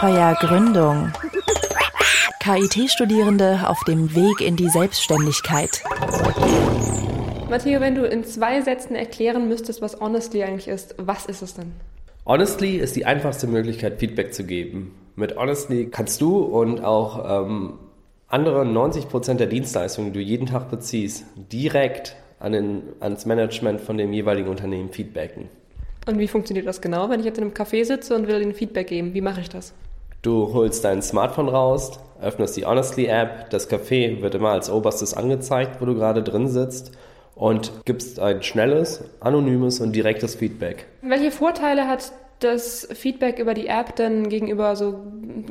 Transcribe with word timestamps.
Abenteuer 0.00 0.36
Gründung. 0.40 1.12
KIT-Studierende 2.38 3.68
auf 3.68 3.82
dem 3.82 4.14
Weg 4.14 4.40
in 4.40 4.54
die 4.54 4.68
Selbstständigkeit. 4.68 5.82
Matteo, 7.50 7.80
wenn 7.80 7.96
du 7.96 8.04
in 8.04 8.22
zwei 8.22 8.60
Sätzen 8.60 8.94
erklären 8.94 9.48
müsstest, 9.48 9.82
was 9.82 10.00
Honestly 10.00 10.44
eigentlich 10.44 10.68
ist, 10.68 10.94
was 10.98 11.26
ist 11.26 11.42
es 11.42 11.54
denn? 11.54 11.72
Honestly 12.24 12.76
ist 12.76 12.94
die 12.94 13.06
einfachste 13.06 13.48
Möglichkeit, 13.48 13.98
Feedback 13.98 14.32
zu 14.32 14.44
geben. 14.44 14.94
Mit 15.16 15.36
Honestly 15.36 15.88
kannst 15.90 16.20
du 16.20 16.38
und 16.38 16.80
auch 16.84 17.46
ähm, 17.46 17.74
andere 18.28 18.64
90 18.64 19.08
Prozent 19.08 19.40
der 19.40 19.48
Dienstleistungen, 19.48 20.12
die 20.12 20.20
du 20.20 20.24
jeden 20.24 20.46
Tag 20.46 20.70
beziehst, 20.70 21.24
direkt 21.50 22.14
an 22.38 22.52
den, 22.52 22.82
ans 23.00 23.26
Management 23.26 23.80
von 23.80 23.98
dem 23.98 24.12
jeweiligen 24.12 24.48
Unternehmen 24.48 24.90
feedbacken. 24.92 25.48
Und 26.06 26.20
wie 26.20 26.28
funktioniert 26.28 26.68
das 26.68 26.80
genau, 26.80 27.10
wenn 27.10 27.18
ich 27.18 27.26
jetzt 27.26 27.38
in 27.38 27.44
einem 27.44 27.52
Café 27.52 27.84
sitze 27.84 28.14
und 28.14 28.28
will 28.28 28.40
Ihnen 28.40 28.54
Feedback 28.54 28.86
geben? 28.86 29.12
Wie 29.12 29.20
mache 29.20 29.40
ich 29.40 29.48
das? 29.48 29.74
Du 30.22 30.52
holst 30.52 30.84
dein 30.84 31.00
Smartphone 31.00 31.48
raus, 31.48 32.00
öffnest 32.20 32.56
die 32.56 32.66
Honestly-App, 32.66 33.50
das 33.50 33.70
Café 33.70 34.20
wird 34.20 34.34
immer 34.34 34.50
als 34.50 34.68
oberstes 34.68 35.14
angezeigt, 35.14 35.80
wo 35.80 35.86
du 35.86 35.94
gerade 35.94 36.24
drin 36.24 36.48
sitzt 36.48 36.90
und 37.36 37.70
gibst 37.84 38.18
ein 38.18 38.42
schnelles, 38.42 39.04
anonymes 39.20 39.78
und 39.78 39.92
direktes 39.94 40.34
Feedback. 40.34 40.86
Welche 41.02 41.30
Vorteile 41.30 41.86
hat 41.86 42.10
das 42.40 42.88
Feedback 42.92 43.38
über 43.38 43.54
die 43.54 43.68
App 43.68 43.94
denn 43.94 44.28
gegenüber 44.28 44.74
so 44.74 45.00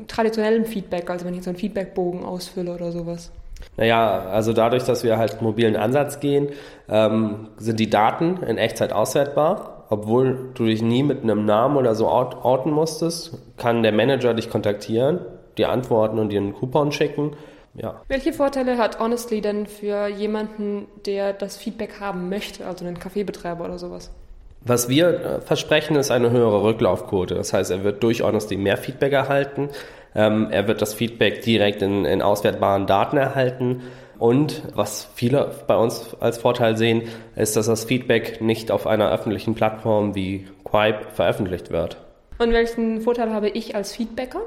traditionellem 0.08 0.66
Feedback, 0.66 1.10
also 1.10 1.26
wenn 1.26 1.34
ich 1.34 1.44
so 1.44 1.50
einen 1.50 1.60
Feedbackbogen 1.60 2.26
ausfülle 2.26 2.74
oder 2.74 2.92
sowas? 2.92 3.32
Naja, 3.78 4.26
also 4.32 4.54
dadurch, 4.54 4.84
dass 4.84 5.04
wir 5.04 5.18
halt 5.18 5.42
mobilen 5.42 5.76
Ansatz 5.76 6.20
gehen, 6.20 6.50
ähm, 6.90 7.50
sind 7.58 7.80
die 7.80 7.90
Daten 7.90 8.44
in 8.44 8.58
Echtzeit 8.58 8.94
auswertbar. 8.94 9.86
Obwohl 9.90 10.50
du 10.54 10.66
dich 10.66 10.82
nie 10.82 11.04
mit 11.04 11.24
einem 11.24 11.46
Namen 11.46 11.78
oder 11.78 11.96
so 11.96 12.08
orten 12.08 12.72
musstest, 12.72 13.38
kann 13.58 13.84
der 13.84 13.94
Manager 13.94 14.34
dich 14.34 14.50
kontaktieren, 14.50 15.20
dir 15.58 15.70
antworten 15.70 16.20
und 16.20 16.30
dir 16.30 16.42
einen 16.42 16.54
Coupon 16.54 16.92
schicken. 16.92 17.38
Ja. 17.74 18.02
Welche 18.08 18.34
Vorteile 18.34 18.78
hat 18.78 19.00
Honestly 19.00 19.40
denn 19.40 19.68
für 19.68 20.08
jemanden, 20.08 20.88
der 21.06 21.32
das 21.32 21.58
Feedback 21.58 22.00
haben 22.00 22.28
möchte, 22.28 22.66
also 22.66 22.84
einen 22.84 23.00
Kaffeebetreiber 23.00 23.64
oder 23.64 23.78
sowas? 23.78 24.12
Was 24.62 24.90
wir 24.90 25.08
äh, 25.10 25.42
versprechen, 25.42 25.96
ist 25.96 26.12
eine 26.12 26.32
höhere 26.32 26.64
Rücklaufquote. 26.64 27.36
Das 27.36 27.54
heißt, 27.54 27.72
er 27.72 27.84
wird 27.84 28.04
durch 28.04 28.24
Honestly 28.24 28.58
mehr 28.58 28.78
Feedback 28.78 29.14
erhalten. 29.14 29.70
Ähm, 30.18 30.48
er 30.50 30.68
wird 30.68 30.82
das 30.82 30.96
Feedback 30.96 31.44
direkt 31.44 31.82
in, 31.82 32.04
in 32.04 32.22
auswertbaren 32.22 32.88
Daten 32.88 33.16
erhalten. 33.16 33.84
Und 34.18 34.64
was 34.74 35.08
viele 35.14 35.52
bei 35.68 35.78
uns 35.78 36.18
als 36.20 36.40
Vorteil 36.40 36.76
sehen, 36.76 37.04
ist, 37.36 37.56
dass 37.56 37.68
das 37.68 37.86
Feedback 37.86 38.42
nicht 38.42 38.72
auf 38.72 38.88
einer 38.88 39.12
öffentlichen 39.12 39.54
Plattform 39.54 40.16
wie 40.16 40.48
Quipe 40.64 41.02
veröffentlicht 41.14 41.70
wird. 41.70 41.98
Und 42.40 42.52
welchen 42.52 43.02
Vorteil 43.02 43.32
habe 43.32 43.50
ich 43.50 43.76
als 43.76 43.96
Feedbacker? 43.96 44.42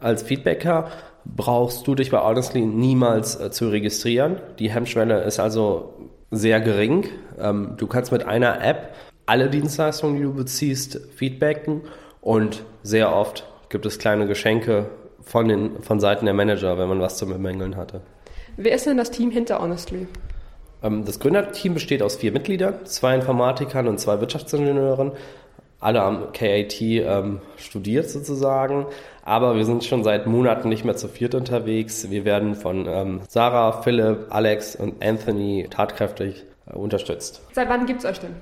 Als 0.00 0.22
Feedbacker 0.22 0.90
brauchst 1.24 1.86
du 1.86 1.94
dich 1.94 2.10
bei 2.10 2.18
Honestly 2.18 2.62
niemals 2.62 3.38
äh, 3.38 3.50
zu 3.50 3.68
registrieren. 3.68 4.40
Die 4.58 4.70
Hemmschwelle 4.70 5.22
ist 5.22 5.38
also 5.38 5.94
sehr 6.30 6.60
gering. 6.62 7.06
Ähm, 7.38 7.74
du 7.76 7.86
kannst 7.86 8.10
mit 8.10 8.26
einer 8.26 8.64
App 8.64 8.94
alle 9.26 9.50
Dienstleistungen, 9.50 10.16
die 10.16 10.22
du 10.22 10.34
beziehst, 10.34 10.98
feedbacken 11.14 11.82
und 12.22 12.64
sehr 12.82 13.14
oft 13.14 13.46
gibt 13.72 13.86
es 13.86 13.98
kleine 13.98 14.28
Geschenke 14.28 14.86
von, 15.22 15.48
den, 15.48 15.82
von 15.82 15.98
Seiten 15.98 16.26
der 16.26 16.34
Manager, 16.34 16.78
wenn 16.78 16.88
man 16.88 17.00
was 17.00 17.16
zu 17.16 17.26
bemängeln 17.26 17.76
hatte. 17.76 18.02
Wer 18.56 18.74
ist 18.74 18.86
denn 18.86 18.98
das 18.98 19.10
Team 19.10 19.30
hinter 19.30 19.60
Honestly? 19.60 20.06
Ähm, 20.82 21.04
das 21.04 21.18
Gründerteam 21.18 21.74
besteht 21.74 22.02
aus 22.02 22.16
vier 22.16 22.32
Mitgliedern, 22.32 22.84
zwei 22.84 23.14
Informatikern 23.14 23.88
und 23.88 23.98
zwei 23.98 24.20
Wirtschaftsingenieuren. 24.20 25.12
Alle 25.80 26.02
am 26.02 26.32
KIT 26.32 26.80
ähm, 26.80 27.40
studiert 27.56 28.08
sozusagen, 28.08 28.86
aber 29.24 29.56
wir 29.56 29.64
sind 29.64 29.82
schon 29.82 30.04
seit 30.04 30.28
Monaten 30.28 30.68
nicht 30.68 30.84
mehr 30.84 30.94
zu 30.94 31.08
viert 31.08 31.34
unterwegs. 31.34 32.08
Wir 32.10 32.24
werden 32.24 32.54
von 32.54 32.86
ähm, 32.86 33.20
Sarah, 33.28 33.82
Philipp, 33.82 34.26
Alex 34.30 34.76
und 34.76 35.02
Anthony 35.02 35.66
tatkräftig 35.70 36.44
äh, 36.66 36.76
unterstützt. 36.76 37.40
Seit 37.52 37.68
wann 37.68 37.86
gibt 37.86 38.04
es 38.04 38.06
euch 38.06 38.20
denn? 38.20 38.36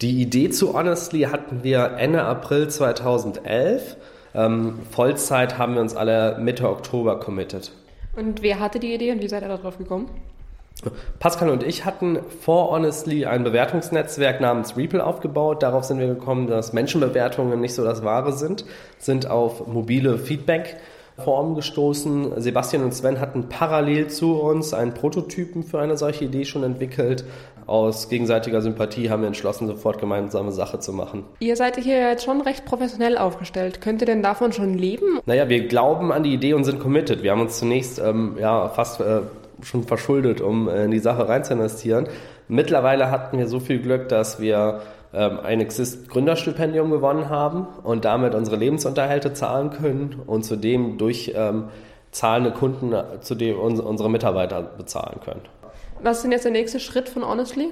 Die 0.00 0.22
Idee 0.22 0.50
zu 0.50 0.72
Honestly 0.72 1.22
hatten 1.22 1.62
wir 1.62 1.96
Ende 1.98 2.22
April 2.22 2.68
2011. 2.68 3.96
Ähm, 4.34 4.78
Vollzeit 4.90 5.58
haben 5.58 5.74
wir 5.74 5.80
uns 5.80 5.96
alle 5.96 6.38
Mitte 6.38 6.68
Oktober 6.68 7.18
committed. 7.18 7.72
Und 8.16 8.42
wer 8.42 8.60
hatte 8.60 8.78
die 8.78 8.94
Idee 8.94 9.12
und 9.12 9.22
wie 9.22 9.28
seid 9.28 9.42
ihr 9.42 9.48
darauf 9.48 9.78
gekommen? 9.78 10.10
Pascal 11.18 11.50
und 11.50 11.62
ich 11.62 11.84
hatten 11.84 12.20
vor 12.40 12.70
Honestly 12.70 13.26
ein 13.26 13.44
Bewertungsnetzwerk 13.44 14.40
namens 14.40 14.76
Reapel 14.76 15.00
aufgebaut. 15.00 15.62
Darauf 15.62 15.84
sind 15.84 15.98
wir 15.98 16.06
gekommen, 16.06 16.46
dass 16.46 16.72
Menschenbewertungen 16.72 17.60
nicht 17.60 17.74
so 17.74 17.84
das 17.84 18.02
Wahre 18.02 18.32
sind, 18.32 18.64
sind 18.98 19.28
auf 19.28 19.66
mobile 19.66 20.16
Feedback 20.16 20.76
Form 21.20 21.54
gestoßen. 21.54 22.40
Sebastian 22.40 22.84
und 22.84 22.94
Sven 22.94 23.20
hatten 23.20 23.48
parallel 23.48 24.08
zu 24.08 24.40
uns 24.40 24.74
einen 24.74 24.94
Prototypen 24.94 25.62
für 25.62 25.80
eine 25.80 25.96
solche 25.96 26.24
Idee 26.24 26.44
schon 26.44 26.62
entwickelt. 26.62 27.24
Aus 27.66 28.08
gegenseitiger 28.08 28.62
Sympathie 28.62 29.10
haben 29.10 29.22
wir 29.22 29.28
entschlossen, 29.28 29.68
sofort 29.68 30.00
gemeinsame 30.00 30.50
Sache 30.50 30.80
zu 30.80 30.92
machen. 30.92 31.24
Ihr 31.38 31.54
seid 31.54 31.76
hier 31.76 32.00
jetzt 32.00 32.24
schon 32.24 32.40
recht 32.40 32.64
professionell 32.64 33.16
aufgestellt. 33.16 33.80
Könnt 33.80 34.02
ihr 34.02 34.06
denn 34.06 34.22
davon 34.22 34.52
schon 34.52 34.74
leben? 34.74 35.20
Naja, 35.26 35.48
wir 35.48 35.68
glauben 35.68 36.10
an 36.10 36.22
die 36.22 36.34
Idee 36.34 36.54
und 36.54 36.64
sind 36.64 36.80
committed. 36.80 37.22
Wir 37.22 37.30
haben 37.30 37.40
uns 37.40 37.58
zunächst 37.58 38.00
ähm, 38.00 38.36
ja, 38.40 38.68
fast 38.70 39.00
äh, 39.00 39.20
schon 39.62 39.84
verschuldet, 39.84 40.40
um 40.40 40.68
äh, 40.68 40.84
in 40.84 40.90
die 40.90 40.98
Sache 40.98 41.28
rein 41.28 41.44
zu 41.44 41.52
investieren. 41.52 42.08
Mittlerweile 42.48 43.10
hatten 43.10 43.38
wir 43.38 43.46
so 43.46 43.60
viel 43.60 43.80
Glück, 43.80 44.08
dass 44.08 44.40
wir 44.40 44.80
ein 45.18 45.60
Exist 45.60 46.08
Gründerstipendium 46.08 46.90
gewonnen 46.90 47.28
haben 47.28 47.66
und 47.82 48.04
damit 48.04 48.34
unsere 48.34 48.56
Lebensunterhalte 48.56 49.32
zahlen 49.32 49.70
können 49.70 50.22
und 50.26 50.44
zudem 50.44 50.98
durch 50.98 51.32
ähm, 51.34 51.64
zahlende 52.12 52.52
Kunden 52.52 52.92
äh, 52.92 53.20
zudem 53.20 53.58
unsere 53.58 54.10
Mitarbeiter 54.10 54.62
bezahlen 54.62 55.20
können. 55.24 55.42
Was 56.02 56.18
ist 56.18 56.22
denn 56.24 56.32
jetzt 56.32 56.44
der 56.44 56.52
nächste 56.52 56.80
Schritt 56.80 57.08
von 57.08 57.26
Honestly? 57.26 57.70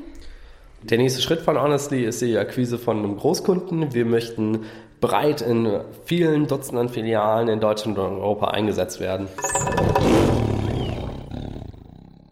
Der 0.83 0.99
nächste 0.99 1.23
Schritt 1.23 1.41
von 1.41 1.61
Honestly 1.61 2.05
ist 2.05 2.23
die 2.23 2.37
Akquise 2.37 2.79
von 2.79 2.99
einem 2.99 3.17
Großkunden. 3.17 3.95
Wir 3.95 4.05
möchten 4.05 4.67
breit 5.01 5.41
in 5.41 5.81
vielen 6.05 6.47
Dutzenden 6.47 6.89
Filialen 6.89 7.49
in 7.49 7.61
Deutschland 7.61 7.99
und 7.99 8.05
Europa 8.05 8.49
eingesetzt 8.49 9.01
werden. 9.01 9.29